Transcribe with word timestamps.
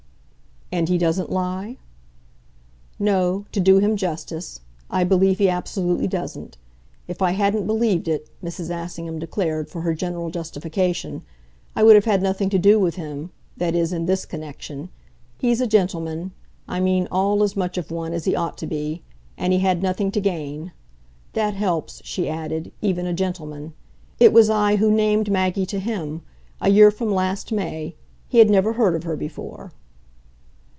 "And 0.73 0.87
he 0.87 0.97
doesn't 0.97 1.29
lie?" 1.29 1.75
"No 2.97 3.43
to 3.51 3.59
do 3.59 3.79
him 3.79 3.97
justice. 3.97 4.61
I 4.89 5.03
believe 5.03 5.37
he 5.37 5.49
absolutely 5.49 6.07
doesn't. 6.07 6.55
If 7.09 7.21
I 7.21 7.31
hadn't 7.31 7.67
believed 7.67 8.07
it," 8.07 8.29
Mrs. 8.41 8.69
Assingham 8.69 9.19
declared, 9.19 9.69
for 9.69 9.81
her 9.81 9.93
general 9.93 10.29
justification, 10.29 11.23
"I 11.75 11.83
would 11.83 11.95
have 11.95 12.05
had 12.05 12.23
nothing 12.23 12.49
to 12.51 12.57
do 12.57 12.79
with 12.79 12.95
him 12.95 13.31
that 13.57 13.75
is 13.75 13.91
in 13.91 14.05
this 14.05 14.25
connection. 14.25 14.87
He's 15.37 15.59
a 15.59 15.67
gentleman 15.67 16.31
I 16.69 16.79
mean 16.79 17.05
ALL 17.11 17.43
as 17.43 17.57
much 17.57 17.77
of 17.77 17.91
one 17.91 18.13
as 18.13 18.23
he 18.23 18.33
ought 18.33 18.57
to 18.59 18.65
be. 18.65 19.01
And 19.37 19.51
he 19.51 19.59
had 19.59 19.83
nothing 19.83 20.09
to 20.11 20.21
gain. 20.21 20.71
That 21.33 21.53
helps," 21.53 22.01
she 22.05 22.29
added, 22.29 22.71
"even 22.81 23.05
a 23.05 23.13
gentleman. 23.13 23.73
It 24.21 24.31
was 24.31 24.49
I 24.49 24.77
who 24.77 24.89
named 24.89 25.29
Maggie 25.29 25.65
to 25.65 25.79
him 25.81 26.21
a 26.61 26.69
year 26.69 26.91
from 26.91 27.11
last 27.13 27.51
May. 27.51 27.95
He 28.29 28.37
had 28.37 28.49
never 28.49 28.71
heard 28.73 28.95
of 28.95 29.03
her 29.03 29.17
before." 29.17 29.73